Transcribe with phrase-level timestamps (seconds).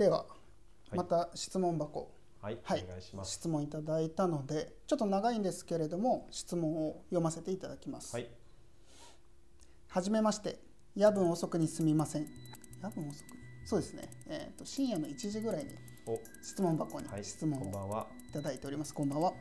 [0.00, 0.24] では、
[0.94, 0.96] い。
[0.96, 2.84] また質問箱、はい、はい。
[2.88, 3.32] お願いします。
[3.32, 8.16] 質問いただいたのでちょっと長いんですけれども質問を読ませていただきます。
[8.16, 8.30] はい、
[9.88, 10.58] はじめまして。
[10.96, 12.26] 夜分遅くにすみません。
[12.82, 13.26] 夜分遅く？
[13.66, 15.70] そうですね、えー、と深夜の1時ぐらいに
[16.06, 18.06] お、質問箱にはい、質問をこんばんは。
[18.30, 18.94] いただいております。
[18.94, 19.34] こんばんは、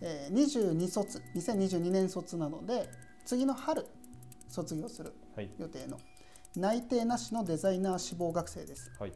[0.00, 1.22] えー、22卒。
[1.36, 2.88] 2022年卒なので
[3.26, 3.86] 次の春
[4.48, 5.98] 卒業するはい、予定の
[6.56, 8.90] 内定なしのデザイナー志望学生です。
[8.98, 9.12] はい、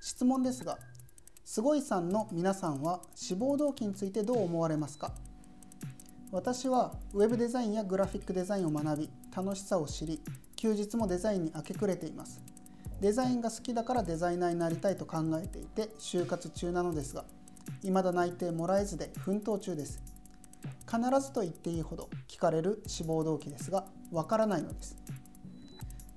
[0.00, 0.78] 質問ですが
[1.44, 5.12] すごいさんの皆さんは志望動機についてどう思われますか？
[6.32, 10.20] 私はウェブデザインやグラフィックデザインを学び楽しさを知り
[10.56, 12.40] 休日もデザインに明け暮れています。
[13.00, 17.24] デザインが好きだからデザイナーになりたいと考えていて就活中なのですが
[17.82, 20.02] 未だ内定もらえずで奮闘中です。
[20.86, 24.96] 必ずと言っていいほど聞かれる志望動機ですがわからないのです。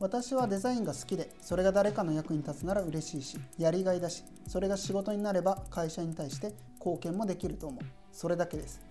[0.03, 7.85] 私はデザインが好きでそれが誰かの役に立つなら嬉しいしやりがいだしそれが仕事になれば会社に対して貢献もできると思う。
[8.11, 8.81] それだけです。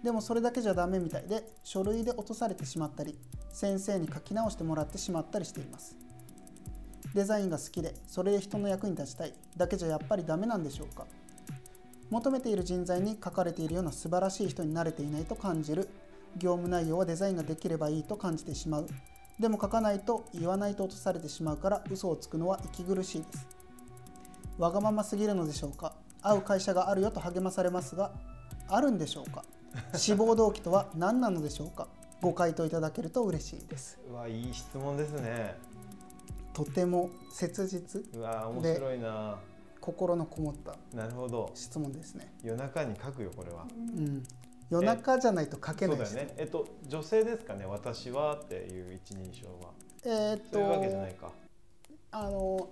[0.00, 3.18] でもそれだけじゃダメみたいで書類で落とされてしまったり
[3.50, 5.96] 先生に書き直してもらってしまったりしています。
[7.14, 9.34] デザインが好きでそれで人の役に立ちたい。
[9.56, 11.04] だけじゃやっぱりダメなんでしょうか。
[12.10, 15.88] 求めている人材に書かれているような素晴らしい人に慣れていないと感じる。
[16.36, 18.86] 業務内容はデザインができればいいと感じてしまう。
[19.38, 23.46] でも書かないと言わないと落とされてしまうから嘘をつくのは息苦しいです
[24.58, 25.94] わがまますぎるのでしょうか？
[26.20, 28.10] 会う会社があるよと励まされますが
[28.66, 29.44] あるんでしょうか？
[29.94, 31.86] 志望動機とは何なのでしょうか？
[32.20, 35.54] ご回答いただけると嬉しいですうわ、いい質問ですね。
[36.52, 39.38] とても切実うわ、面白いな。
[39.80, 41.52] 心のこもったなるほど。
[41.54, 43.64] 質問ですね、夜中に書くよ、これは。
[43.96, 44.24] うん、
[44.70, 46.34] 夜中じゃないと書けない質問そうだよね。
[46.38, 49.70] えっと、女性ですかね、私はっていう一人称は。
[50.04, 51.32] えーっそういうわけじゃとないか。
[52.10, 52.68] あの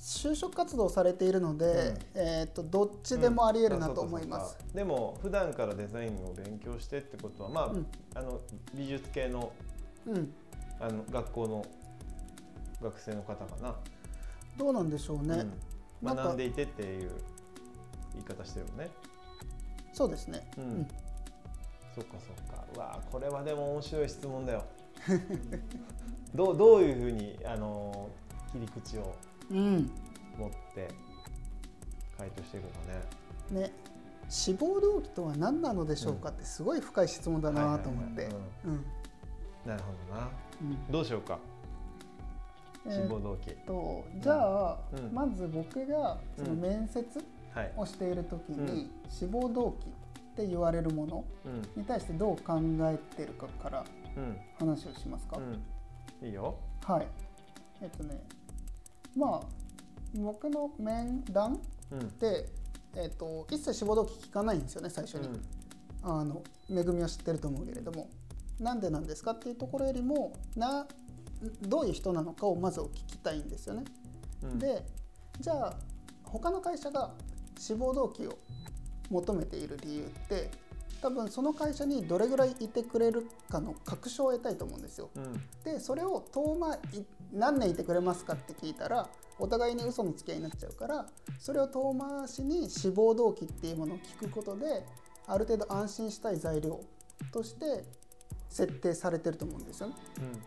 [0.00, 4.54] 就職活動されているので、えーっとどっちでもありえるなと思います。
[4.54, 7.86] うかそうかでも普段からデザインを勉強してってことはまあ,、うん。
[8.14, 8.40] あの
[8.74, 9.52] 美術系の
[10.06, 10.32] うん。
[10.80, 11.64] あの学校の
[12.82, 13.76] 学生の方かな、
[14.58, 15.46] どうなんでしょうね、
[16.02, 17.12] 学んでいてっていう
[18.12, 18.90] 言い方してるよね。
[19.92, 20.64] そうですね、うん。
[20.64, 20.88] うん
[21.94, 22.64] そっかそっか。
[22.74, 24.64] うわこれはでも面白い質問だよ。
[26.34, 28.08] どうどういうふうにあの
[28.52, 29.14] 切り口を
[29.50, 29.90] うん。
[30.36, 30.88] 持って
[32.18, 33.66] 回答していくのね。
[33.66, 33.72] ね。
[34.28, 38.28] 志望動機とは何なのでしょうかってすごい深い質問だなと思って。
[39.64, 40.28] なるほどな。
[40.60, 40.90] うん。
[40.90, 41.38] どうしようか？
[42.86, 43.52] え志望動機。
[43.66, 45.12] とじゃあ、うん。
[45.14, 46.60] まず僕がそのうん。
[46.60, 47.06] 面接
[47.54, 47.72] はい。
[47.76, 48.90] をしている時に、うん。
[49.08, 49.86] 志望動機
[50.34, 51.80] って言われるものうん。
[51.80, 53.84] に対してどう考えてるかから
[54.16, 54.36] うん。
[54.58, 56.56] 話をしますか、うん、いいよ。
[56.84, 57.06] はい。
[57.80, 58.20] えっとね
[59.16, 59.46] まあ
[60.16, 62.18] 僕の面談うん。
[62.18, 62.48] で、
[62.96, 65.28] えっと一切志望動機聞かないんですよね最初に、
[66.02, 68.08] あの恵みは知ってると思うけれども。
[68.60, 70.86] なんでなんですかっていうところよりもな
[71.62, 73.84] どういう人なのかをまずお聞きたいんですよね。
[74.42, 74.86] うん、で
[75.40, 75.76] じゃあ
[76.22, 77.14] 他の会社が
[77.58, 78.38] 志望動機を
[79.10, 80.50] 求めている理由って
[81.02, 85.10] 多分その会社にどれぐらいいてくれるかの確証を得たいと思うんですよ。
[85.14, 85.32] うん、
[85.62, 91.06] でそれを遠回い何年いてくれますかって聞いたらお互いに嘘の付き合いになっちゃうから
[91.38, 94.86] それを遠回しに志望動機っていうものを聞くことで
[95.26, 96.80] ある程度安心したい材料
[97.32, 97.84] として
[98.48, 99.94] 設定されてると思うんですよね。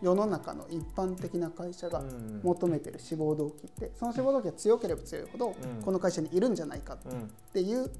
[0.00, 3.92] 世の中の一般的な会社がうん、求めてる志望動機って。
[3.98, 5.82] その志望動機が強ければ強いほどうん。
[5.82, 7.90] この会社にいるんじゃないかっうん、ていう、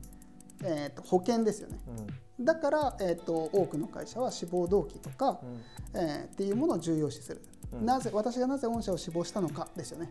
[0.65, 1.79] えー、と保険ですよね。
[2.39, 5.41] うん、だから、えー、と多くの会社は志望動機とか、
[5.95, 7.43] うん、えーっていうものを重要視する、
[7.73, 7.87] うん。
[7.87, 10.11] なぜ私がなぜ御社を志望したのかですよね。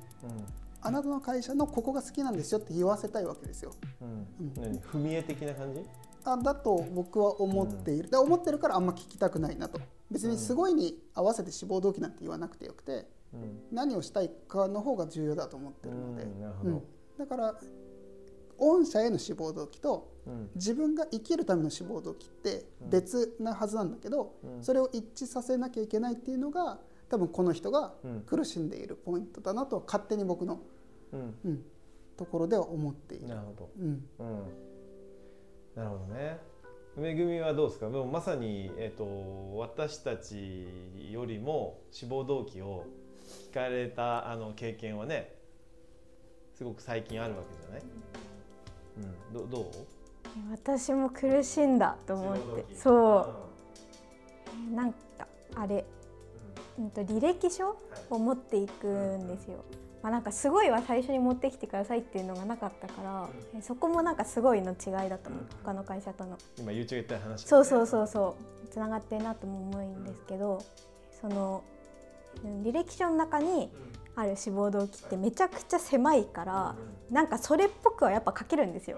[0.82, 3.74] あなたの会社のここが好きなんですよって言わせたいわけですよ。
[4.56, 5.82] 何、踏み絵的な感じ？
[6.24, 9.80] あだと僕は思っている、で思ってるからあんま聞きたくないなと。
[10.10, 16.26] 別にすごいに合わせて志望動機なんて言わなくてよくてうん、何をしたいかの方が重要だと思ってるので。
[17.18, 17.60] だから
[18.58, 30.60] 御社への志望動機とうん、自分が生きるための志望動機って別なはずなんだけど、うんそれを一致させなきゃいけないっていうのが多分この人がうん、苦しんでいるポイントだなと勝手に僕の、
[31.14, 31.64] うん、うん、
[32.18, 33.28] ところでは思っている。
[33.30, 33.70] なるほど。
[33.80, 34.44] うん、うん、
[35.76, 36.40] なるほどね。
[36.98, 37.90] めぐみはどうですか？
[37.90, 39.06] でもまさにえっ、と
[39.58, 40.68] 私たち
[41.10, 42.84] よりも志望動機を
[43.50, 45.34] 聞かれたあの経験はね、
[46.56, 47.82] すごく最近あるわけじゃない？
[49.32, 49.66] うん、どどう？
[50.52, 52.76] 私も苦しんだと思って。
[52.76, 53.34] そ
[54.72, 54.76] う。
[54.76, 54.98] なんか
[55.56, 55.86] あれ、
[56.80, 57.78] うん、と履歴書
[58.10, 59.64] を持っていくんですよ。
[60.04, 66.38] まあ、なんかすごいは最初に持ってきてくださいっていうのがなかったから、えそこもなんかすごいの違いだと思う、他の会社との。
[66.58, 68.58] 今 YouTube 言った話、そうそうそうそう。
[68.70, 70.62] つながってるなとも思うんですけど
[71.22, 71.64] その
[72.44, 73.72] うん履歴書の中に
[74.18, 76.76] ある志望動機ってめちゃくちゃ狭いから
[77.12, 78.98] なんかそれっぽくはやっぱ書けるんですよ。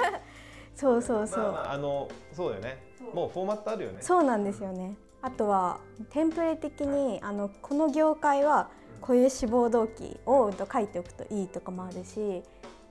[0.76, 2.94] そうそうそう、まあまああのそうだよね。
[3.14, 4.02] もうフォーマットあるよね。
[4.02, 4.96] そうなんですよね。
[5.22, 5.78] あとは
[6.10, 8.68] テンプレ的にあのこの業界は
[9.00, 12.42] こういう志望動機をと書いておくといいとかもあるし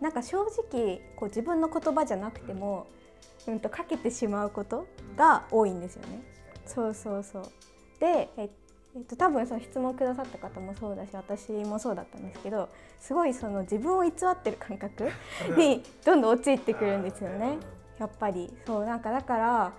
[0.01, 2.87] なんか正直こう自分の言葉じゃなくても、
[3.45, 6.23] うん、とかけてしまうことが多いんですよね。
[6.65, 7.43] そうそうそう。
[7.99, 8.49] でえ
[8.95, 12.69] えっと、多分その質問くださった方もそうだし私もそうだったんですけど
[12.99, 15.09] すごいその自分を偽ってる感覚
[15.57, 17.57] にどんどん陥ってくるんですよね。
[17.99, 18.53] やっぱり。
[18.67, 19.73] そうなんかだから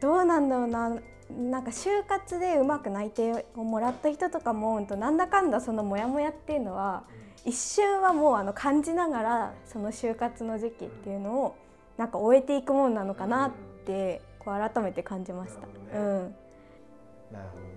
[0.00, 0.96] どうなんだろうな。
[1.30, 7.04] なんか就活でうまく内定をもらった人とかもうんとなんだかんだそのモヤモヤっていうのは
[7.46, 11.56] 一瞬はもうあの感じながらその就活の時期っていうのを
[11.96, 13.50] なんか終えていくものなのかなっ
[13.86, 15.98] てこう改めて感じました。
[15.98, 16.34] うん。
[17.32, 17.64] なるほど。
[17.64, 17.71] ね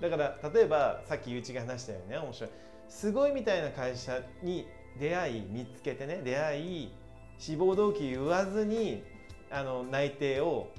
[0.00, 2.50] だから例えばさっきゆうちが話したようにね面白い。
[2.88, 4.66] すごいみたいな会社に
[5.00, 6.92] 出会い見つけてね出会い
[7.38, 9.02] 志望動機言わずに
[9.50, 10.70] あの内定を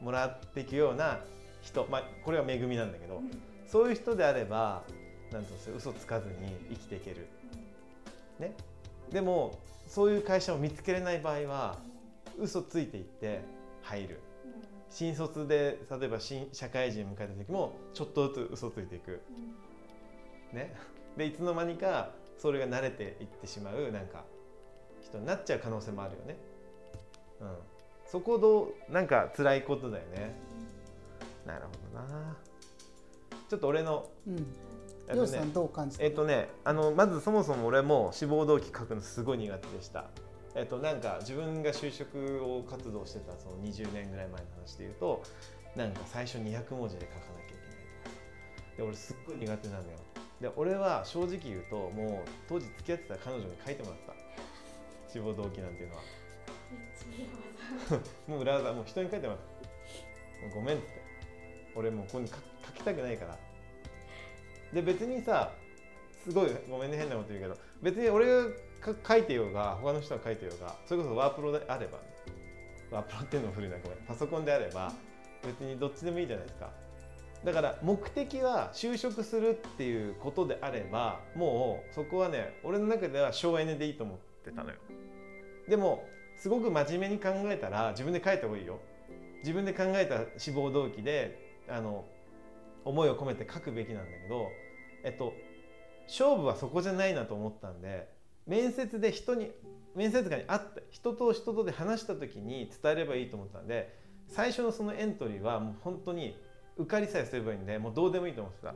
[0.00, 1.20] もらっていくような
[1.62, 1.86] 人。
[1.90, 3.22] まあこれは恵みなんだけど、
[3.66, 4.82] そういう人であれば
[5.32, 6.34] なんと嘘つかずに
[6.70, 7.26] 生きていける、
[8.38, 8.54] ね、
[9.10, 11.78] でもそういう会社を見つけれない場合は
[12.38, 13.42] 嘘ついていって
[13.82, 14.20] 入る
[14.92, 19.22] 新卒で例えば新社会人を迎えた時もちょっとずつ嘘ついていく、
[20.52, 20.74] ね、
[21.16, 24.24] でいつの間にかそれが慣れていってしまうなんか
[25.02, 26.36] 人になっちゃう可能性もあるよね、
[27.40, 27.48] うん、
[28.06, 30.34] そこどうなんか辛いことだよね。
[31.46, 32.36] なるほどな。
[33.48, 34.46] ちょっと俺のうん。
[35.08, 36.04] えっとねりょうさんどう感じた？
[36.04, 40.04] えっとねあのまずそもそも俺も志望動機書くのすごい苦手でした
[40.54, 45.22] えっとなんか自分が就職を活動してたその20年ぐらい前の話で言うと
[45.76, 49.98] なんか最初200文字で書かなきゃいけないとかで俺すっごい苦手なのよ。
[50.40, 54.12] で俺は正直言うともう当時付き合ってた彼女に書いてもらった。
[55.08, 56.02] 志望動機なんていうのは。
[58.26, 59.40] もう裏技もう人に書いてもらっ
[60.50, 60.54] た。
[60.54, 60.86] ごめんって。
[61.74, 62.40] 俺もうここに書書
[62.74, 63.38] きたくないから。
[64.72, 65.52] で別にさ
[66.24, 67.56] すごいごめんね変なこと言うけど。
[67.82, 68.50] 別に俺がか
[69.06, 72.04] 書いてようが他の人が書いてようがそれこそワープロであればね
[72.90, 73.98] ワープロっていうのも古いなごめん。
[74.06, 74.92] パソコンであれば
[75.44, 76.70] 別にどっちでもいいじゃないですか。
[77.44, 84.76] だから目的は就職するっていうことであればもうそこはね俺の中では省エネでいいと思ってたのよ。
[85.68, 86.04] でも
[86.36, 88.78] すごく真面目に考えたら自分で書いた方がいいよ。
[89.38, 92.04] 自分で考えた志望動機であの
[92.84, 94.48] 思いを込めて書くべきなんだけど
[95.02, 95.32] えっと
[96.06, 98.08] 勝負はそこじゃないなと思ったんで
[98.46, 99.50] 面接で人に
[99.94, 103.96] 面接官に会って人と人とで話した時に伝えればいいと思ったんで
[104.28, 106.36] 最初のそのエントリーはもう本当に
[106.76, 108.74] 受かりさえすればいいんでもうどうでもいいと思ってた。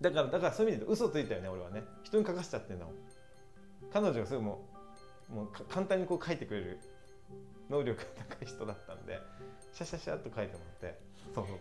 [0.00, 1.82] だからだからそういう意味で嘘ついたよね俺はね。
[2.04, 2.94] 人に書かせちゃってんだもん
[3.92, 4.64] 彼女がすぐも
[5.30, 6.78] うもう簡単にこう書いてくれる。
[7.70, 9.18] 能力が高い人だったんで
[9.72, 10.98] シャシャシャっと書いてもらって。
[11.34, 11.58] そうそう。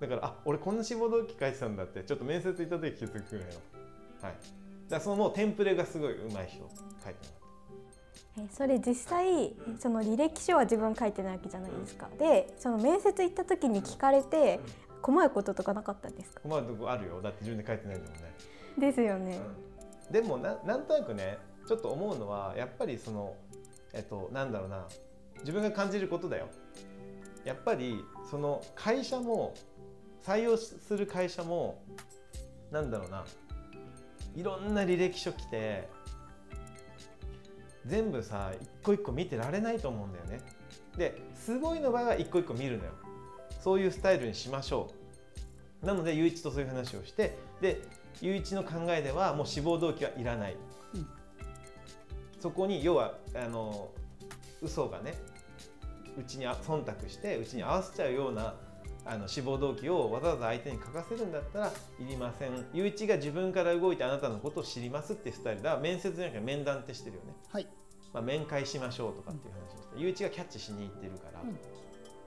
[0.00, 3.52] だからあ俺こんな志望動機書いてたんだってちょっと面接行った時気づくぐらいの
[4.22, 4.34] はい。
[4.88, 6.68] だそのもうテンプレがすごい上手い人
[7.04, 7.28] 書いて
[8.38, 12.08] もえそれ実際その履歴書は自分書いてないわけじゃないですか。
[12.18, 14.60] でその面接行った時に聞かれて
[15.02, 16.40] 困ることとかなかったんですか？
[16.42, 17.20] 困るとこあるよ。
[17.20, 18.34] だって自分で書いてないんだもんね。
[18.78, 19.38] ですよね。
[20.10, 23.34] でもななんとなくねちょっと思うのはやっぱりその
[23.92, 24.86] えっとなんだろうな。
[25.40, 26.48] 自分が感じることだよ。
[27.44, 29.54] やっぱりその会社も
[30.24, 31.80] 採用する会社も
[32.72, 33.24] なんだろうな
[34.34, 35.88] いろんな履歴書来て
[37.86, 40.40] 全部さ一個一個見てられないと思うんだよね。
[40.96, 42.92] ですごいの場合は一個一個見るのよ。
[43.62, 44.90] そういうスタイルにしましょ
[45.82, 45.86] う。
[45.86, 47.82] なのでゆういちとそういう話をしてで
[48.20, 50.56] ゆういちの考えではもう志望動機はいらない、
[50.94, 51.06] うん。
[52.40, 53.90] そこに要はあの
[54.60, 55.14] 嘘がね
[56.18, 58.54] うちにあ忖度してうちに合わせちゃうような
[59.10, 61.72] あの志望動機をわざわざ相手に書かせるんだったらい
[62.04, 62.66] りません。
[62.74, 65.78] ゆういちが自分から動いてあなたのことを知りますってスタイルだ。
[65.78, 67.66] 面接じゃなくて面談ってしてるよね、はい。
[68.12, 71.58] まあ、面会しましょうとかっていう話をして、ゆういちがキャッチしに行ってるから、うん。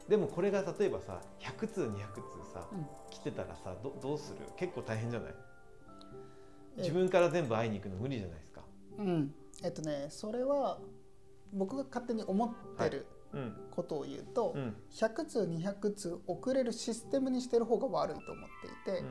[0.09, 1.91] でもこれが例えばさ100通200通
[2.51, 2.85] さ、うん。
[3.11, 4.37] 来てたらさどどうする？
[4.57, 5.33] 結構大変じゃない？
[6.77, 6.81] え。
[6.81, 8.61] 自分から全部会いに行くの無理じゃないですか？
[8.97, 9.33] うん。
[9.63, 10.79] えっとねそれは
[11.53, 13.05] 僕が勝手に思ってるうん
[13.71, 14.75] ことを言うと、うん。
[14.91, 18.49] 100通200通送れるシステムにしてる方が悪いと思っ
[18.85, 19.03] ていて、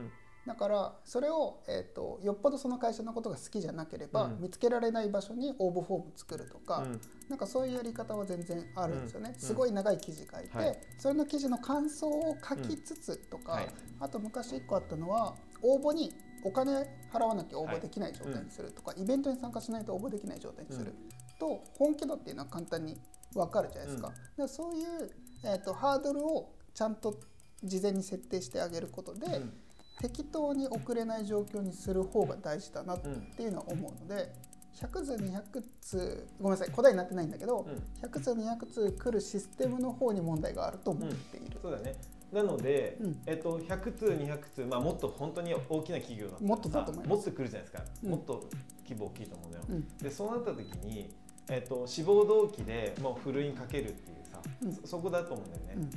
[0.46, 4.40] だからそれを、えー、とよっぽどその会社のことが好きじゃなければ、うん。
[4.40, 7.00] 見つけられない場所に応募フォーム作るとか、うん。
[7.28, 9.40] なんかそういうやり方は全然あるんですよね、うん。
[9.40, 10.80] すごい長い記事書いて、はい。
[10.98, 13.68] それの記事の感想を書きつつとか、はい。
[14.00, 16.12] あと昔1個あったのは応募に
[16.42, 20.94] お金払わなきゃ応募できない状態にするとか、イベントに参加しないと応募できない状態にする、
[21.38, 22.96] と本気度っていうのは簡単に
[23.34, 24.14] 分かるじゃないですか,、うん。
[24.14, 25.10] だからそういう、
[25.44, 27.18] えー、とハードルをちゃんと
[27.62, 29.52] 事前に設定してあげることで、うん。
[30.00, 34.32] 適当に送れない状況にする方が大事だなっうんていうのは思うので
[34.74, 38.08] 100通200通ごめんなさい答えになってないんだけど、うん。
[38.08, 41.96] 100通200通来るシステムの方に問題があると思っている、そうだね。
[42.32, 43.22] なので、うん。
[43.26, 48.48] えっと、100通200通、まあ、もっと本当に大きな企業だったらもっと来るじゃないですか、うんもっと
[48.88, 51.12] 規模大きいと思うのよ、うんでそうなった時に、
[51.50, 54.72] えっと、志望動機でもうふるいにかけるっていうさ、うん。
[54.72, 55.88] そそこだと思うんだよね、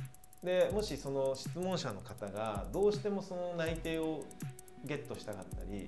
[0.42, 0.46] うん。
[0.46, 4.24] でもしその質問者の方がどうしてもその内定を
[4.84, 5.86] ゲットしたかったり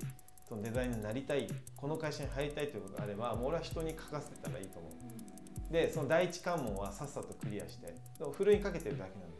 [0.49, 5.73] そのデザインになりたいこの会社に入りたいということがあればもう俺は人に書かせたらいいと思う。
[5.73, 7.93] でその第一関門はさっさとクリアして
[8.33, 9.37] ふるいにかけてるだけなん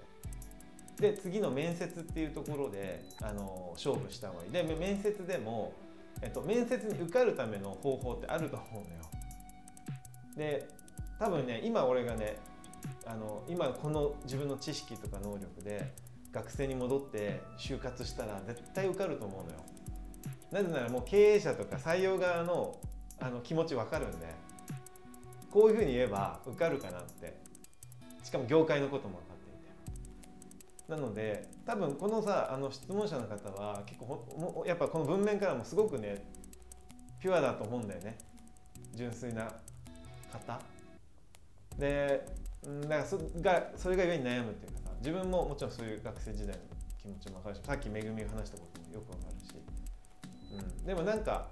[0.97, 4.51] でで次の面接っていうところであの勝負した方がいい。
[4.51, 5.73] でめ面接でも、
[6.21, 9.07] えっと、面接に受かるための方法ってあると思うのよ
[10.37, 10.69] で
[11.19, 12.37] 多分ね今俺がね
[13.07, 15.95] あの今この自分の知識とか能力で
[16.33, 19.65] 学生に戻って就活したら絶対受かると思うのよ。
[20.51, 22.79] なぜならもう経営者とか採用側の
[23.19, 24.35] あの気持ち分かるんで
[25.51, 27.47] こういうふうに言えば受かるかなって。
[28.27, 29.53] しかも業界のことも分かってい
[30.85, 30.91] て。
[30.91, 36.27] なので多分このさあの質問者の方は結構やっぱこの文面からもすごくね
[37.21, 38.19] ピュアだと思うんだよね。
[38.95, 39.53] 純粋な
[40.39, 40.61] 方。
[41.79, 42.27] で
[42.65, 46.63] うんだからそがそれがゆえに悩むっていうかさ自分ももちろんそういう学生時代の
[47.01, 49.55] 気持ちも分かるしさっきめぐみが話したこともよく分かるし、
[50.53, 51.49] うん、でもなんか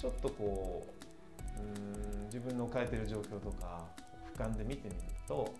[0.00, 3.84] ちょっとこううん自分の置かれてる状況とか
[4.34, 5.52] 俯瞰で見てみると、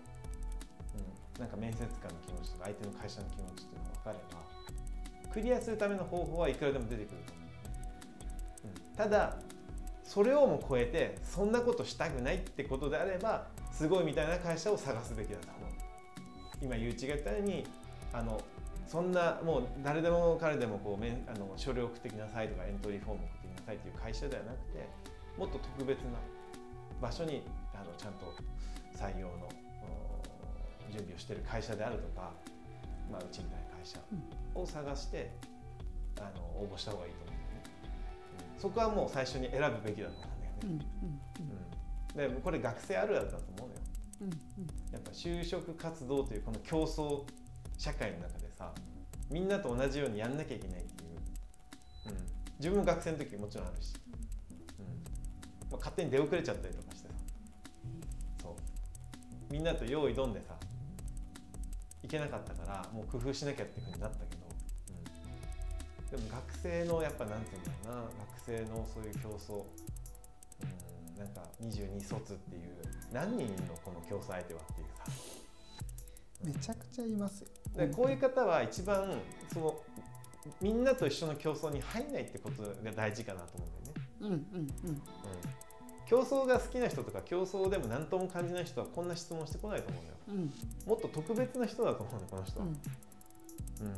[1.35, 4.17] うん、なんか面接官の気持ちとか相手の会社の気持ちっていうのが分かれ
[5.27, 7.41] ばクリアするための方法はいくらでも出てくると思
[8.63, 9.35] う、うん、ただ
[10.09, 15.71] それをも超えてそんなことしたくないってことであればすごいみたいな会社を探すべきだと思う。
[16.63, 17.63] 今ゆうちが言ったように
[18.11, 18.41] あの
[18.87, 24.89] そんなもう誰でも彼でもこうめんあの書類送ってきなさいとかエントリーフォーム送ってきなさいっていう会社ではなくて
[25.37, 26.17] もっと特別な
[26.99, 27.43] 場所に
[27.75, 28.33] あのちゃんと
[28.97, 29.47] 採用の
[30.89, 32.31] 準備をしている会社であるとか、
[33.11, 33.99] まあ、うちみたいな会社
[34.55, 35.29] を探して
[36.17, 37.28] あの応募した方がいいと思う、
[38.59, 43.81] そこはもう最初に選ぶべきだと思うんだよね、うんうんうん、でこれ学生あるあるだと思うのよ。
[44.21, 44.33] うんうん。
[44.91, 47.23] やっぱ就職活動というこの競争
[47.77, 48.73] 社会の中でさ
[49.31, 51.09] みんなと同じようにやんなきゃいけないっていう、
[52.07, 52.17] うん、
[52.57, 53.93] 自分も学生の時もちろんあるし、
[54.79, 54.85] うん。
[55.71, 57.13] まあ、勝手に出遅れちゃったりとかしてさ。
[58.43, 58.53] そう。
[59.53, 60.55] みんなと用意どんでさ
[62.03, 64.48] いけなかったからもう工夫しなきゃっていうふうになったけど、うん、
[66.11, 68.09] でも学生のやっぱなんていうんだろうな学
[68.45, 69.53] 生のそういう競争。
[69.53, 70.89] うん
[71.19, 72.63] なんか22卒っていう
[73.11, 75.03] 何人いるのこの競争相手はっていうさ。
[76.45, 77.49] めちゃくちゃいますよ。
[77.75, 79.19] でこういう方は一番
[79.53, 79.81] その
[80.61, 84.89] みんなと一緒の競争に入んないってことが大事かなと思うんだよね、うんうんうん。
[84.89, 85.01] うん、
[86.07, 90.15] 競争が好きな人とか競争でも何とも感じない人はこんな質問してこないと思うのよ。
[90.29, 90.53] うん。
[90.89, 93.87] もっと特別な人だと思うのこの人は、うん。
[93.87, 93.95] うん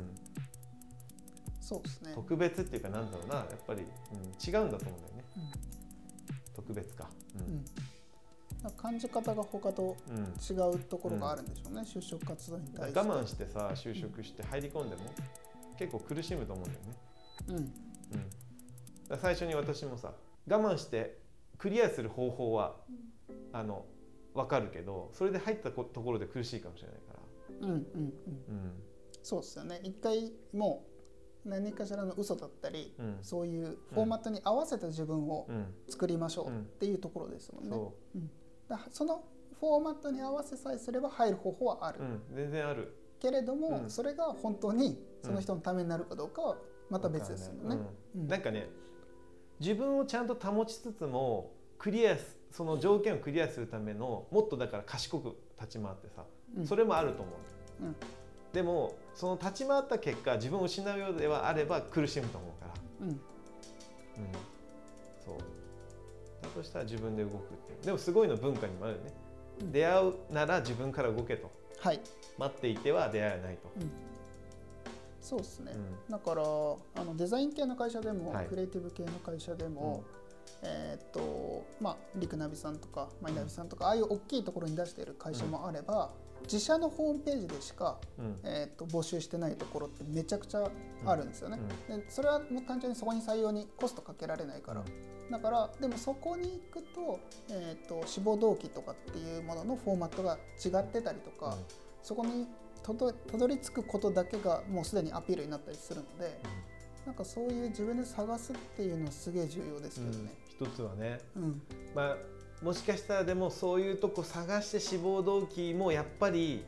[1.62, 2.12] そうですね。
[2.14, 5.24] 特別っていうかなんだろうなやっぱり、うん、違うんだと思うんだよね。
[5.36, 5.42] うん。
[6.54, 7.08] 特別か。
[7.36, 7.64] うん。
[8.76, 9.96] 感じ方が他と
[10.50, 13.00] 違うところがあるんでしょうね、就職活動に対して。
[13.00, 15.02] 我慢してさ就職して入り込んでも
[15.78, 16.96] 結構苦しむと思うんだよね。
[17.48, 17.56] うん。
[19.10, 20.12] うん、最初に私もさ
[20.48, 21.18] 我慢して
[21.58, 22.76] クリアする方法は、
[23.52, 23.84] あの
[24.34, 27.78] 分かるけどそれで入ったこところで苦しいかもしれないから、うんうんうん。
[27.78, 28.82] うん。
[29.22, 29.80] そうですよね。
[29.82, 30.91] 一回もう
[31.44, 33.18] 何かしらの嘘だったり、うん。
[33.22, 36.60] そういうフォーマットに合わせた自分をうん、作りましょううん。
[36.60, 37.92] っていうところですもんね、そ
[38.68, 39.24] だからその
[39.58, 42.96] フォーマットに合わせさえすれば入る方法はある、う、うん、全然ある。
[43.20, 43.90] けれども、うん。
[43.90, 46.56] それが本当にその人のためになるかどうかは
[46.90, 47.60] また別ですよね。
[48.14, 48.20] うん。
[48.22, 48.28] うん。
[48.28, 48.68] なんかね
[49.60, 56.24] 自分をちゃんと保ちつつもクリアすその条件をクリアするためのもっとだから賢く立ち回ってさ、
[56.56, 56.66] うん。
[56.66, 57.32] それもあると思
[57.80, 57.96] う、うん
[58.52, 63.06] でもその立ち回った結果自分を失うようではあれば苦しむと思うから。
[63.06, 63.08] うん。
[63.08, 63.16] うん、
[65.24, 65.38] そう。
[66.42, 67.86] だとしたら自分で動くっていう。
[67.86, 69.14] でもすごいの文化にもあるよね、
[69.60, 69.72] うん。
[69.72, 71.50] 出会うなら自分から動けと。
[71.80, 72.00] はい、
[72.38, 73.90] 待っていては出会えないと、うん。
[75.20, 76.10] そうですね、うん。
[76.10, 78.46] だからあのデザイン系の会社でも、はい。
[78.46, 80.04] クリエイティブ系の会社でも、
[80.62, 86.12] えーっとまあリクナビさんとかマイナビさんとか、ああいう大きいところに出している会社もあれば、
[86.44, 88.40] 自社のホームページでしか、うん。
[88.44, 90.70] えーっと募集してないところってめちゃくちゃ
[91.04, 91.58] あるんですよね。
[91.88, 92.00] うん。
[92.00, 94.84] でそれはもう単純にそこに採用にコストかけられないから、
[95.30, 97.20] だからでもそこに行くと,、
[97.50, 101.56] えー、と志望動機とかっていうもののフォーマットが違ってたりとか、
[102.02, 102.46] そこに
[102.82, 106.40] たどり着くことだけがもうすでにアピールになったりするので、
[107.06, 110.34] なんかそういう自分で探すっていうのはすげえ重要ですうんけどね。
[110.48, 111.20] 一つはね。
[111.36, 111.62] うん。
[111.94, 112.16] まあ
[112.62, 116.64] もしかしたらでもそういうとこ探して志望動機もやっぱり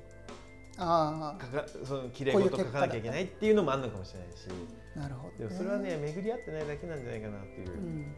[0.76, 4.48] あ書かその綺麗事書かなきゃいけないっていうのもあるのかもしれないし。
[4.96, 8.14] あなるほど、でもそれはね巡り合ってないだけなんじゃないかなっていううん。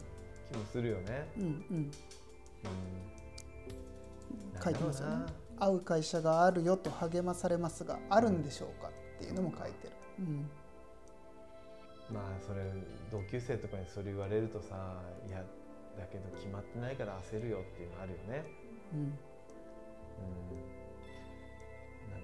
[0.51, 1.27] 気もするよね。
[1.37, 1.51] うんうん。
[1.77, 1.91] うん。
[4.63, 5.25] 書いてますよね。
[5.59, 9.93] 会う会社があるよと励まされますがあるんでしょうかっていうのも書いてる。
[10.19, 10.49] うん。
[12.13, 12.61] まあそれ
[13.11, 15.43] 同級生とかにそれ言われるとさいや
[15.97, 18.45] だけど決まってないから焦るよっていうのあるよね。
[18.93, 19.07] うんうん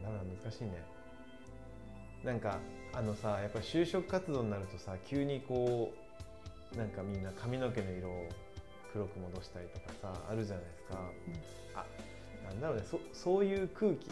[0.02, 0.84] なんだろうな難しいね。
[2.24, 2.60] なんか
[2.94, 5.92] あのさやっぱり就職活動になるとさ急にこ
[6.74, 8.30] うなんかみんな髪の毛の色を
[8.92, 11.00] 黒く戻したりとかさあるじゃないですか。
[11.76, 11.86] あ
[12.46, 14.10] なんだろうねそそういう空気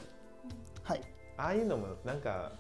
[0.84, 1.02] はい
[1.38, 2.52] ああいうのもなんか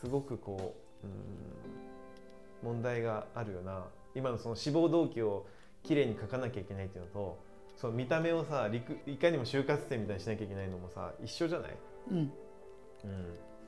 [0.00, 5.46] すごくこううん問題があるよな今のその志望動機を
[5.82, 7.38] きれいに書かなきゃいけないっていうのと
[7.76, 8.68] その見た目をさ
[9.06, 11.76] いかにも就活生みたいにしなきゃいけないのもさ一緒じゃない、
[12.10, 12.30] うん、うん、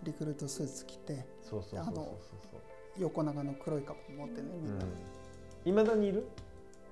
[0.02, 2.06] リクルートスーツ着てそうそうそうそう
[2.99, 4.85] 横長の黒いカップ持ってねみんな。
[5.64, 6.28] いま、未だにいる？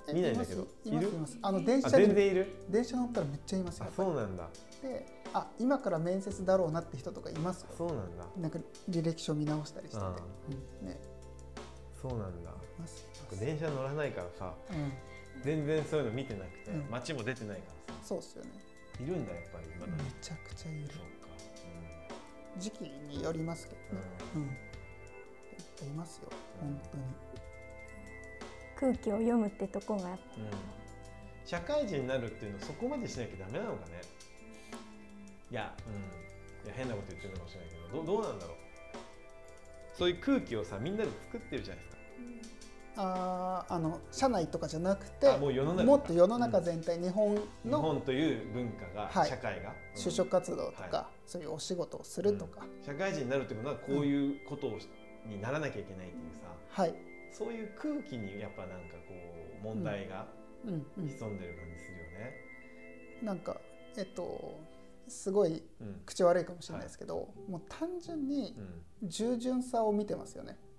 [0.08, 0.62] え見ないんだけど。
[0.62, 0.88] います。
[0.88, 1.08] いる？
[1.08, 1.38] います。
[1.40, 2.46] あの電あ車に全然いる？
[2.68, 3.86] 電車乗ったらめっちゃいますよ。
[3.88, 4.48] あそうなんだ。
[4.82, 7.68] であ今から面接だろうなって人とかいますよ。
[7.78, 8.24] そうなんだ。
[8.36, 8.58] なんか
[8.90, 10.16] 履歴書見直したりしてて、あ
[10.82, 10.98] うん、ね
[12.02, 12.50] そうなんだ。
[13.38, 14.92] 電車乗らないからさうん。
[15.42, 16.90] 全然そういうの見てなくて、うん。
[16.90, 18.00] 街も出てないからさ。
[18.02, 18.50] そうっすよね。
[19.00, 20.88] いるんだやっぱり今めちゃくちゃいる。
[20.88, 20.98] そう。
[20.98, 21.28] か、
[22.58, 24.06] 時期によりますけどね。
[24.34, 24.48] うん、いっ
[25.78, 26.28] ぱいいますよ。
[26.60, 27.04] 本当に。
[28.76, 30.48] 空気を読むってとこがやっぱうん。
[31.46, 34.00] 社会人になるっていうのはそこまでしなきゃダメなのかね。
[35.50, 38.56] いや,、うん、いや変なこと言ってるかもしれないけどどどうなんだろう。
[39.94, 42.01] そういう空気をさみんなで作ってるじゃないですか
[42.96, 49.28] あーあの社内とかじゃなくてあもっと世の中全体、日本日の本という文化が、はい。
[49.28, 54.88] 社会が、うん就職活動とか、はそういうお仕事をするとか、社会人になるってことはこういうことをし
[55.26, 56.94] にならなきゃいけないっていうさはい、
[57.30, 59.14] そういう空気にやっぱなんかこ
[59.60, 60.26] う問題が
[60.64, 60.86] うん。
[60.98, 62.34] うん、潜んでる感じするよね。
[63.22, 63.56] なんか
[63.96, 64.58] えっと
[65.08, 66.00] すごいうん。
[66.06, 68.54] 口悪いかもしれないですけど、もう単純に
[69.02, 69.08] うん。
[69.08, 70.58] 従順さを見てますよね。
[70.66, 70.71] うん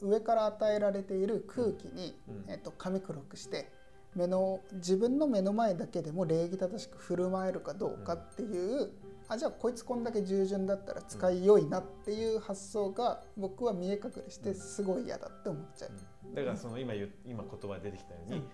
[0.00, 2.50] 上から与えられている空気に、うん。
[2.50, 3.70] えっと、紙黒くして
[4.14, 8.90] 目の自分の目の前だけでも礼儀正しく振る舞えるかどうかっていう、
[9.28, 15.90] あじゃあこいつこんだけ従順だったら使いよいなっていう発想が僕は見え隠れしてすごい嫌だって思っちゃう、
[16.26, 16.34] うん。
[16.34, 18.44] だからその今言う今言葉で出てきたように、うん。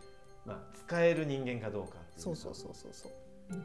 [0.44, 2.22] まあ、使える人間かどうかっていう。
[2.22, 3.12] そうそうそうそうそう。
[3.50, 3.62] うん。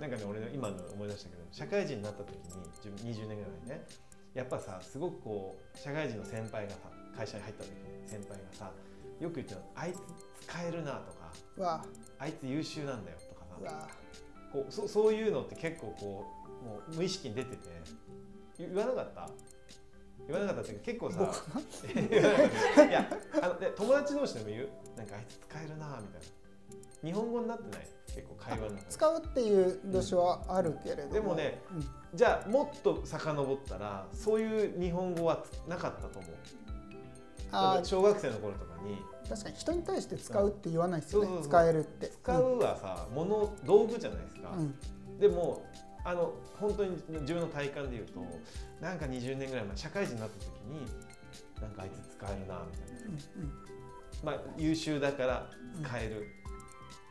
[0.00, 2.40] なんかね俺今の思い出したけど社会人になった時に
[2.82, 3.84] 自分20年ぐらいね
[4.34, 6.78] やっぱさすごくこう社会人の先輩がさ
[7.16, 8.70] 会社に入った時に先輩がさ
[9.20, 9.96] よく言ってたのあいつ
[10.46, 11.32] 使えるなとか
[12.18, 12.26] あ。
[12.26, 13.88] いつ優秀なんだよとかさ
[14.52, 16.24] こうそそういうのって結構こ
[16.62, 17.68] うもう無意識に出てて
[18.58, 19.28] 言わなかった？
[20.28, 21.32] 言わなかったっていうか結構さ
[22.88, 23.10] いや
[23.42, 24.68] あので友達同士でも言う？
[24.96, 26.26] なんかあいつ使えるなみたいな
[27.04, 27.88] 日本語になってない？
[28.06, 36.32] 結構会話の使うっていう年はあるけれども、でもねうんじゃあもっと遡ったらそういう日本語はつなかったと思う。
[37.52, 37.84] あー。
[37.84, 38.98] 小学生の頃とかに。
[39.28, 41.26] 確かに人に対して使うって言わないですよね。
[41.28, 41.50] そうそうそう。
[41.52, 42.08] 使えるって。
[42.08, 45.18] 使うはさ、物道具じゃないですか、うん。
[45.20, 45.64] でも
[46.04, 48.20] あの本当に自分の体感で言うと
[48.80, 50.84] なんか20年ぐらい前社会人になった時に
[51.62, 53.00] なんかあいつ使えるなみたいな。
[53.04, 53.52] うんうん。
[54.24, 55.46] まあ優秀だから
[55.84, 56.26] 使える、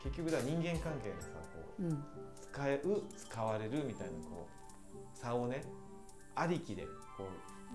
[0.02, 2.04] 結局だ人間関係がさこううん。
[2.40, 4.48] 使える使われるみたいなこ
[4.94, 5.62] う差をね
[6.34, 6.84] ありきで
[7.16, 7.28] こ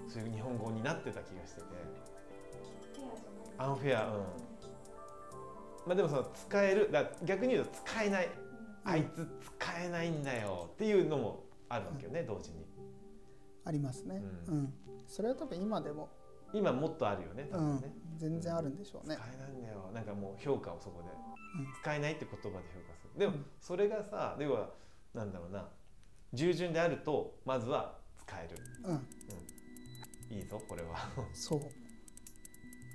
[0.08, 1.68] うそういう日本語になってた気がしてて。
[3.58, 4.24] アンフェアうん。
[5.86, 8.30] まあでもその使えるだ逆に言うと使えない。
[8.84, 10.70] あいつ使えないんだよ。
[10.74, 12.66] っていうのもあるわけよね、同時に。
[13.64, 14.74] ありますね、ううん。
[15.08, 16.10] それは多分今でも、
[16.58, 17.80] 今もっとあるよね多うん。
[17.80, 19.16] 分ね、、全然あるんでしょうね。
[19.16, 19.92] 使えないんだよ。
[19.94, 21.10] なんかもう評価をそこで、
[21.60, 21.74] うん。
[21.82, 23.20] 使えないって言葉で評価する。
[23.20, 24.70] でもうんそれがさ要は
[25.14, 25.68] なんだろうな。
[26.34, 28.58] 従順であるとまずは使える。
[28.84, 30.38] うん。
[30.38, 30.98] いいぞこれは。
[31.34, 31.62] そう。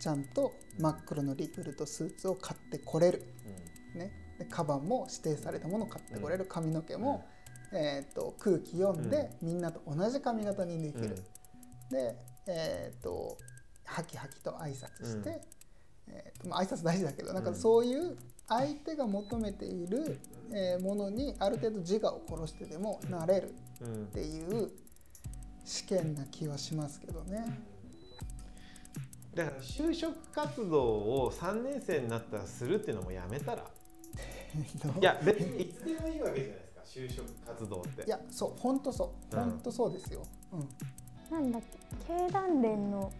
[0.00, 3.22] ちゃんと真っ黒のリクルートスーツを買ってこれる、
[3.94, 7.28] ね、でカバンも指定されたものを買ってこれる、髪の毛も、
[7.70, 11.22] えー、と空気読んで、みんなと同じ髪型にできる、
[11.90, 13.36] で、えー、と
[13.90, 15.40] ハキハキと挨拶して、うん。
[16.08, 18.16] えーとまあ挨拶大事だけどなんかそういう
[18.48, 20.18] 相手が求めている、
[20.52, 24.70] えーものにある程度自我を殺してでもなれるっていう
[25.64, 27.44] 試験な気はしますけどね。
[29.34, 33.64] だから就職活動を3年生になったらするっていうのもやめたら。
[35.00, 36.82] いや別にいつでもいいわけじゃないですか。
[36.84, 38.02] 就職活動って。
[38.04, 39.36] いやそう本当そう。
[39.36, 39.44] うん。
[39.50, 40.22] 本当そうですよ。
[40.52, 40.68] うん。
[41.30, 41.78] なんだっけ
[42.12, 43.12] 経団連の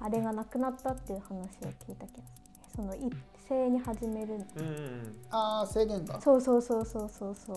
[0.00, 2.80] あれがなくなったっていう話を聞いた気がする。
[2.80, 3.12] その一
[3.48, 6.20] 斉に始めるうんうんああ制限が。
[6.20, 7.56] そうそうそうそうそうそう。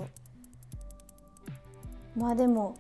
[2.16, 2.76] まあでも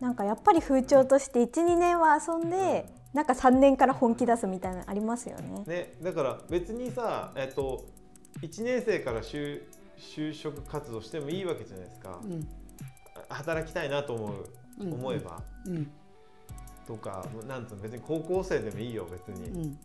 [0.00, 5.64] なんかやっぱり風潮として12年は遊んで、なんか3年から本気出すみたいなのありますよね。
[5.66, 7.84] ねだから別にさえっと
[8.42, 9.62] 1年生から就
[9.96, 12.46] 就職活動してもいいわけじゃないですか、うん。
[13.28, 14.44] 働きたいなと思う、
[14.80, 14.92] うん。
[14.92, 15.42] 思えば。
[15.66, 15.90] うん
[16.86, 19.78] とかなんつうの別に高校生でもいいよ別に、うん。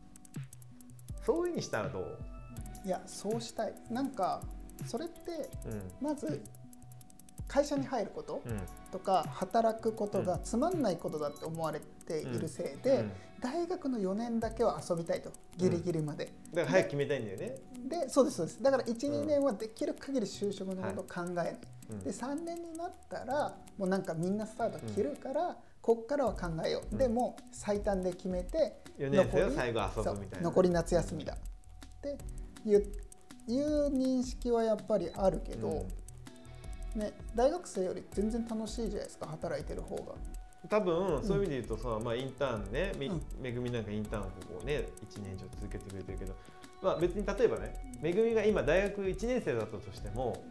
[1.25, 2.17] そういうふうにしたらどう、
[2.85, 3.73] いやそうしたい。
[3.89, 4.41] なんか
[4.85, 6.07] それってうん。
[6.07, 6.41] まず
[7.47, 8.61] 会社に入ることうん。
[8.91, 13.11] とか働くことがつまんないことだって思われているせいで、うん。
[13.41, 15.31] 大学の4年だけは遊びたいと。
[15.57, 17.55] ギリギリまで、だから早く決めたいんだよね。
[17.87, 18.63] でそうですそうです。
[18.63, 21.57] だから12、うん年はできる限り就職のことを考えない、
[21.89, 21.99] うん。
[21.99, 25.57] で3年になったらもうなんかみんなスタート切るから、
[25.89, 26.97] こっからは考えよう、うん。
[26.99, 30.43] でも最短で決めて4年生は残り最後遊ぶみたいな。
[30.43, 32.17] 残り夏休みだって
[32.67, 35.87] いう認識はやっぱりあるけど、
[36.95, 40.13] ね、大学生より全然楽しいじゃないですか働いてる方が。
[40.69, 42.91] 多分そういう意味で言うとさ、まあ、インターンね、
[43.41, 46.35] めぐみなんかインターンをここね1年以上続けてくれてるけど、
[46.83, 50.43] まあ、別に例えばねめぐみが今大学1年生だったとしても、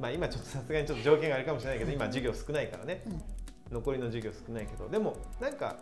[0.00, 3.04] まあ、今ちょっとさすがにちょっと条件があるかもしれないけど今授業少ないからね。
[3.06, 3.37] うん
[3.70, 5.76] 残りの授業少ないけどでもなんか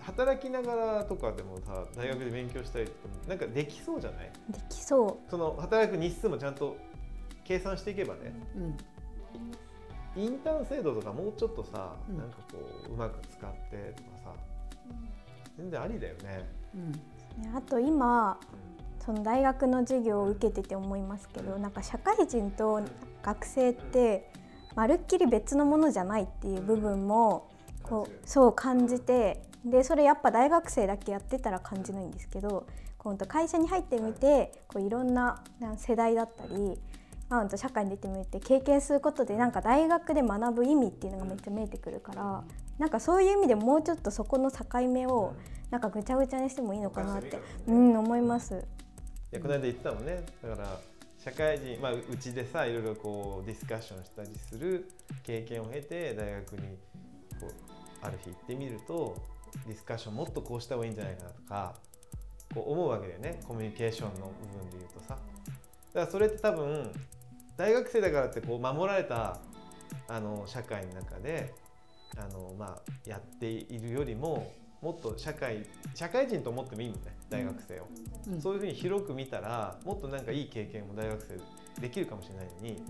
[0.00, 4.32] 働きながらとかでもさ大学で勉強したりとかもなんかできそうじゃない？
[4.50, 6.76] できそその働く日数もちゃんと
[7.44, 8.32] 計算していけばね。
[8.56, 10.22] うん。
[10.22, 14.32] インターン制度とかもうちょっとさ、うんなんかこううまく使ってとかさ。
[15.56, 16.48] 全然ありだよね。
[16.74, 16.78] う
[17.52, 17.56] ん。
[17.56, 18.38] あと今
[19.04, 22.80] その大学の授業を受けてて思いますけどなんか社会人と
[23.22, 24.30] 学生って
[24.74, 27.50] まるっきり別のものじゃないっていう部分も
[27.82, 36.78] こうそう感じてでそれやっぱ大学生だけやってたら感じないんですけどこうほんと会社に入ってみてこういろんなな世代だったり、
[37.56, 42.44] 社会に出てみて経験することでなんか大学で学ぶ意味っていうのがめっちゃ見えてくるから
[42.78, 45.34] なんかそういう意味でもうちょっとそこの境目を
[45.70, 48.54] なんかぐちゃぐちゃにしてもいいのかなって、うん、思います。
[49.32, 50.24] いやこの間言ってたもんね。
[50.42, 50.78] だから
[51.24, 54.90] 社会人まあうちでさいろいろこうディスカッションしたりする
[55.22, 56.76] 経験を経て大学に
[57.40, 57.52] こう
[58.02, 59.16] ある日行ってみると
[59.66, 61.74] ディスカッションもっとこうした方がいいんじゃないかなとか
[62.54, 65.16] こう思うわけだよねコミュニケーションの部分で言うとさ。
[65.94, 66.92] だからそれって多分
[67.56, 69.38] 大学生だからってこう守られた
[70.08, 71.54] あの社会の中で
[72.18, 74.52] あの、まあ、やっているよりも
[74.84, 77.88] もっと社会社会人と思ってもいいのね大学生を。
[78.28, 78.40] うん。
[78.40, 82.82] そういうふうに広く見たらもっとなんかいい経験も大学生できるかもしれないのに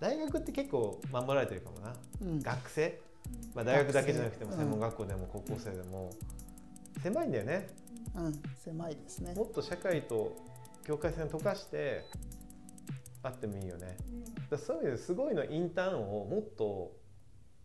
[0.00, 1.94] 大学って結構守られてるかもな。
[2.20, 2.40] うん。
[2.40, 3.00] 学生、
[3.54, 6.10] まあ、大学だけじゃなくても専門学校でも高校生でも
[7.02, 7.68] 狭いんだよね。
[8.16, 9.34] うん、狭いですね。
[9.34, 9.44] も。
[9.44, 10.36] っと社会と
[10.84, 12.04] 境界線を溶かして
[13.22, 13.96] あってもいいよね。
[14.50, 16.92] だそういう意味ですごいのインターンをもっと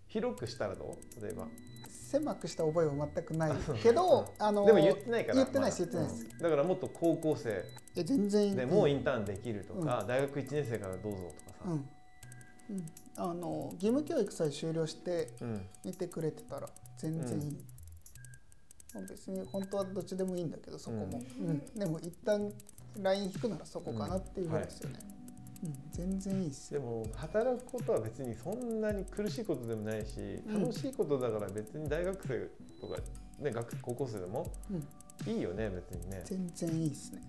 [0.08, 1.26] 広くしたらどう？
[1.26, 1.48] 例えば
[2.10, 3.52] 狭くした覚えは全くない
[3.84, 6.26] けど、あのでも言ってないから言ってないです言ってないです。
[6.26, 6.39] うん。
[6.39, 7.63] だからもっと高校生。
[7.95, 8.56] え全然。
[8.56, 11.72] でもうイうんンターンできるとか、大学1年生からどうぞとかさ、うん、
[12.72, 15.65] うん、あの義務教育さえ終了してうん。
[15.84, 16.67] いてくれてたら
[16.98, 17.58] 全然いい、
[18.95, 21.60] まあ別に本当はどっちでもいいんだけどそこも、うん。
[21.76, 22.52] でも一旦
[22.98, 25.00] ライン引くならそこかなっていうぐらいですよね、
[25.63, 25.76] うん。
[25.91, 26.74] 全然いいっす。
[26.74, 30.62] よでも働くことは別にそんなに苦しいことでもないしうん。
[30.62, 32.50] 楽しいことだから別に大学生
[32.82, 32.98] とか、
[33.39, 35.32] ね、学高校生でもうん。
[35.32, 36.22] いいよね別にね。
[36.26, 37.22] 全然いいっすね。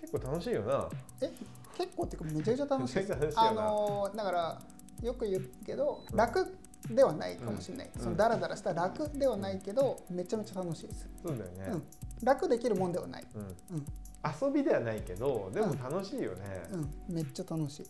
[0.00, 0.88] 結構楽しいよな。
[1.20, 1.32] え
[1.76, 3.10] 結構っていうかめちゃくちゃ楽しいです。
[3.10, 3.62] めちゃくちゃ楽しいよな。
[3.62, 4.62] あのだから
[5.02, 6.56] よく言うけど楽
[6.90, 8.02] ではないかもしれない、うん。
[8.02, 11.82] そのダラダラした楽ではないけどめちゃめちゃ楽しいです、そうだよね、うん、
[12.22, 13.42] 楽できるもんではない、うん。
[13.42, 13.44] う
[13.80, 13.86] ん
[14.40, 16.62] 遊びではないけどでも楽しいよね、
[17.08, 17.86] うん、めっちゃ楽しい。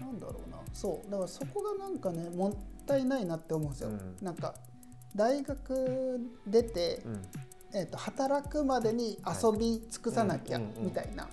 [0.00, 0.06] うん。
[0.06, 0.58] なんだろうな。
[0.72, 1.10] そう。
[1.10, 2.54] だからそこがなんかねもっ
[2.86, 4.16] たいないなって思うんですよ、うん。
[4.20, 4.54] なんか
[5.14, 7.22] 大学出て、うん。
[7.74, 11.26] えー、と働くまでに遊び尽くさなきゃみたいな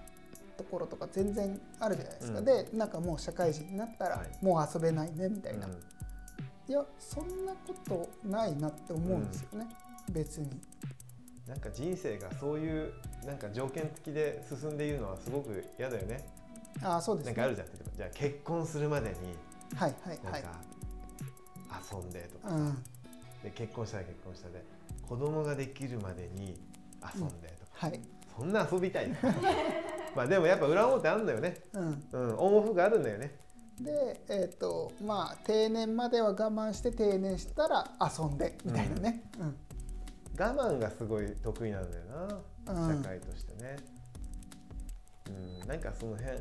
[0.58, 2.46] ところとか全然あるじゃないですか、うん。
[2.46, 4.46] でなんかもう社会人になったらはい。
[4.46, 5.74] もう遊べないねみたいな、うん。
[6.68, 9.68] いやそんなことないなって思うんですよね、
[10.12, 10.50] 別に
[11.50, 12.94] なんか人生がそういう
[13.26, 16.30] なんか条件付きで進んでいるのはすごく嫌だよね。
[16.84, 17.32] ああそうですね。
[17.32, 17.68] なんかあるじゃん。
[17.68, 19.16] 例えばじゃあ結婚するまでに
[19.76, 20.32] はいはいはい。
[20.32, 20.62] なんか
[21.92, 22.84] 遊んでとかさ、うん。
[23.44, 24.64] で結婚したら結婚したで。
[25.08, 26.62] 子供ができるまでに
[27.16, 28.00] 遊んでとか、はい。
[28.38, 29.10] そんな遊びたい
[30.16, 31.64] まあでもやっぱ裏表あるんだよね。
[31.74, 32.08] うん。
[32.12, 33.36] うん、オンオフがあるんだよね。
[33.82, 39.56] でえっ、とまあ定年までは我慢して定年したら遊んでみたいなね、うん
[40.38, 42.04] 我慢がすごい得意なんだよ
[42.66, 43.02] な、うん。
[43.04, 43.78] 社会としてね。
[45.62, 46.38] うん、なんかその辺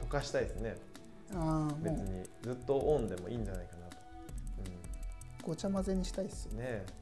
[0.00, 0.76] 溶かしたいですね。
[1.82, 3.96] 別にずっとオンでもいいんじゃないかなと。
[5.42, 6.52] ごちゃ混ぜにしたいですよ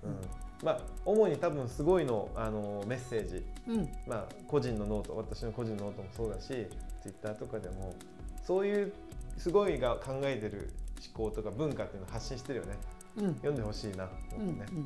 [0.04, 0.20] うん、うん、
[0.62, 3.88] まあ主に多分すごいのあのメッセージ、うん。
[4.06, 6.46] まあ個人のノート、私の個人のノートもそうだし、
[7.02, 7.94] ツイッターとかでも
[8.42, 8.92] そういう
[9.36, 10.70] すごいが考えてる
[11.14, 12.76] 思考とか文化っていうのを発信してるよね。
[13.16, 13.34] うん。
[13.34, 14.48] 読んでほしいなとうんうん。
[14.48, 14.80] 思ってね。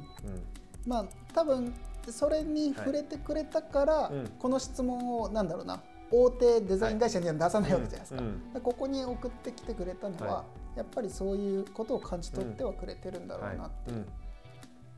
[0.87, 1.75] まあ多分
[2.11, 4.29] それに触れてくれたから、うん。
[4.39, 8.23] この質問をなんだろうな大手デザイン会社には出さないわけじゃないですか。
[8.23, 8.53] うん。
[8.53, 10.45] でここに送ってきてくれたのは、は
[10.77, 14.07] やっぱりそういうことを感じ取ってはくれてるんだろうなってはい、うん、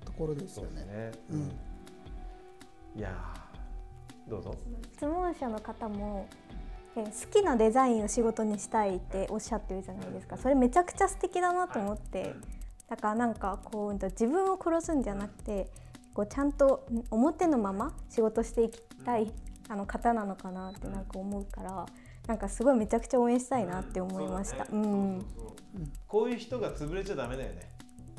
[0.04, 1.12] ところですよね。
[2.96, 4.54] いやーどうぞ。
[4.94, 6.26] 質問者の方も
[6.96, 10.36] え好きなデザインを仕事にしたいっておっしゃってるじゃないですか。
[10.36, 12.34] それめちゃくちゃ素敵だなと思って
[12.88, 15.70] だからなんかこう自分を殺すんじゃなくて
[16.14, 19.32] こうちゃんとん表のまま仕事していきたい
[19.68, 21.86] あの方なのかなってなんか思うから
[22.26, 24.66] なんかすごいめちゃくちゃ応援したいなって思いました。
[26.06, 27.70] こういう人が潰れちゃダメだよね。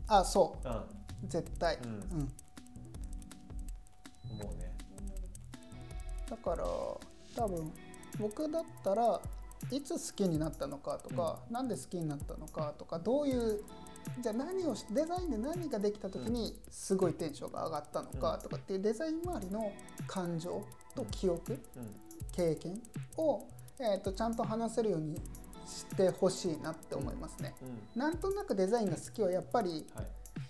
[0.07, 0.67] あそう。
[0.67, 0.85] ん、う
[1.27, 1.89] 絶対、うん。
[1.89, 1.93] う
[4.33, 4.37] ん。
[4.37, 4.73] もうね。
[6.29, 6.63] だから
[7.35, 7.73] 多分
[8.19, 9.19] 僕だったら
[9.71, 13.61] いつ好きになったのかとか、なんで好きになったのかとかどういう
[14.19, 19.71] じゃあ何をしデザインで何ができた時にすごいテンションが上がったのかとかっていうデザイン周りの
[20.07, 20.63] 感情
[20.95, 21.95] と記憶、うん。
[22.31, 22.81] 経験
[23.17, 23.47] を、
[23.79, 25.19] えー、とちゃんと話せるように
[25.65, 27.55] してほしいなって思いますね。
[27.95, 27.99] うん。
[27.99, 30.05] なんとなくデザインが好きはやっぱりはい。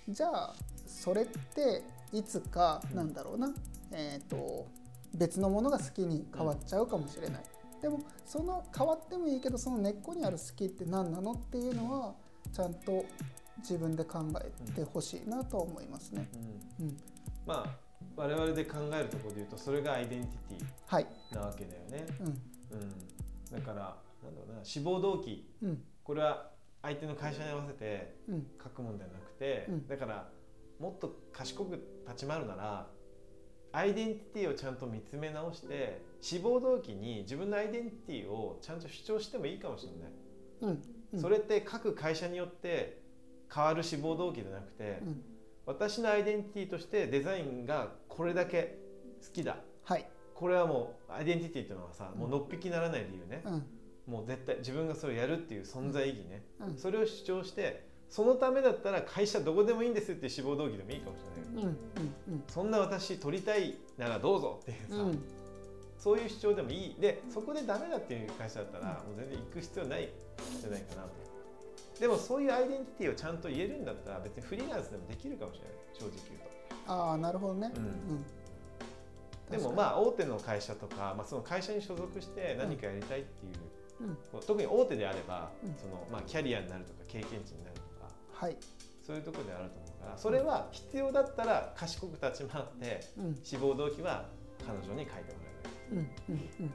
[0.10, 2.96] じゃあそれっていつかうん。
[2.98, 3.54] なんだろうな、
[3.92, 4.68] えー、と
[5.14, 7.44] 別のものが好きに変わっちゃうかもしれない、
[7.82, 12.14] でもその変わってもいいけどその根っこにある好きって何なのっていうのは
[12.54, 13.06] ちゃんと
[13.60, 16.30] 自分で考えてほしいなとは思いますね。
[16.80, 16.88] うん。
[16.88, 16.98] うん、
[17.46, 22.06] まあ我々で考えるところで言うとそれがアイデンティテはい、ィなわけだよね。
[22.20, 22.28] うん。
[22.28, 22.36] うん。
[23.52, 25.50] だからなんだろうな志望動機。
[25.62, 25.84] うん。
[26.04, 28.48] これは相手の会社に合わせてうん。
[28.64, 29.88] 書くもんではなくて、うん。
[29.88, 30.30] だから
[30.80, 31.76] もっと賢く
[32.08, 32.88] 立ち回るなら
[33.74, 40.12] アイデンティティをちゃんと見つめ直して志望動機に自分のアイデンティティをちゃんと主張してもいいかもしれない、
[40.62, 40.84] うん。
[41.14, 41.22] うん。
[41.22, 43.02] それって各会社によって
[43.54, 45.22] 変わる志望動機じゃなくて、うん。
[45.66, 48.78] 私のアイデンティティとしてデザインがこれだけ
[49.22, 49.58] 好きだ。
[49.84, 54.14] はい、これはもうアイデンティティっていうのはさ、もうのっぴきならない理由ね、うん。
[54.14, 56.78] もう絶対自分がそれをやるっていう存在意義ね、うん。
[56.78, 61.70] それを主張してそのためだったら会社どこでもいいんですっていう志望動機でもいいかもしれないよ、
[62.30, 62.34] うん。
[62.34, 62.44] うん。
[62.48, 65.10] そんな私取りたいならどうぞっていうさ、うん。
[65.10, 65.24] うん
[65.98, 66.96] そういう主張でもいい。
[67.02, 70.08] でそこでダメだっていう会社だったら、もう全然行く必要ないん
[70.62, 71.10] じゃないかなと
[72.00, 75.72] でもそういうアイデンティティをちゃんと言えるんだったら別にフリーランスでもできるかもしれない。
[75.94, 76.40] 正直言う
[76.86, 76.94] と。
[76.94, 77.72] ああなるほどね。
[77.76, 77.84] うん。
[77.84, 78.26] うん。
[79.50, 83.50] でもまあ大手の会社とか、まあ、その会社に所属して何かやりたいってい
[84.06, 84.42] う、うん。
[84.42, 85.76] 特に大手であれば、うん。
[85.76, 88.58] そのまあ、キャリアになるとか経験値になるとかはい、
[89.06, 93.40] そういうところであると思うからそれは必要だったら賢く立ち回ってうん。
[93.44, 94.30] 志望動機は
[94.66, 95.24] 彼女に書いてもら
[95.92, 95.98] える
[96.30, 96.36] うん。
[96.36, 96.50] うん。
[96.60, 96.70] うん。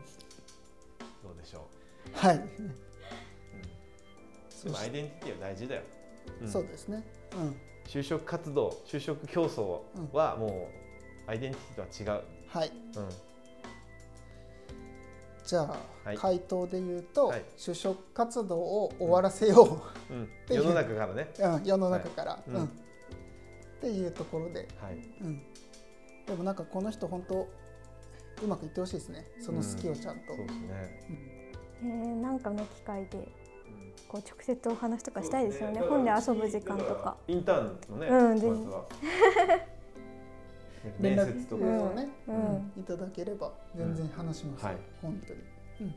[1.22, 1.68] どうでしょ
[2.14, 2.74] はい、う、うん、
[4.64, 5.82] でもアイデンティティは大事だよ、
[6.40, 6.48] うん。
[6.48, 7.02] そうですね。
[7.36, 7.56] うん。
[7.88, 9.80] 就職活動就職競争
[10.12, 10.68] はも
[11.26, 12.72] うアイデンティティとは違う、はい。
[12.96, 13.08] うん。
[15.44, 16.16] じゃあ、はい。
[16.16, 17.44] 回答で言うと、はい。
[17.56, 20.14] 就職活動を終わらせよう。
[20.14, 20.62] ん、ていう。
[20.62, 22.50] 世の中からね、う、うん、世の中から、はい。
[22.50, 22.54] うん。
[22.56, 22.64] うん。
[22.64, 22.68] っ
[23.80, 25.42] ていうところで、はい、うん、
[26.24, 27.48] でもなんかこの人本当
[28.44, 29.26] うまくいってほしいですね。
[29.40, 31.06] その好きをちゃんと、そうですね、
[31.82, 31.88] うん。
[31.90, 33.18] えー、なんかの機会で。
[33.18, 33.41] うん
[34.12, 35.80] こう直接お話とかしたいですよね。
[35.80, 37.16] そう本で遊ぶ時間とか。
[37.26, 38.52] インターンのね、うんぜひ
[41.00, 42.72] 連面接とか、絡をね、うん。
[42.82, 44.62] いただければ全然話します。
[44.64, 44.78] よ、はい。
[45.00, 45.40] 本当に、
[45.80, 45.94] うん